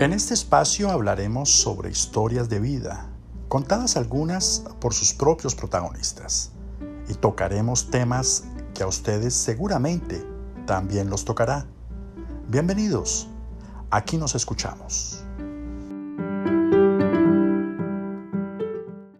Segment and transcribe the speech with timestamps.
[0.00, 3.10] En este espacio hablaremos sobre historias de vida,
[3.48, 6.52] contadas algunas por sus propios protagonistas,
[7.08, 10.24] y tocaremos temas que a ustedes seguramente
[10.68, 11.66] también los tocará.
[12.46, 13.26] Bienvenidos,
[13.90, 15.24] aquí nos escuchamos.